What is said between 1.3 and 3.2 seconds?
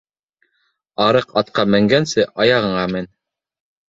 атҡа менгәнсе, аяғыңа мен.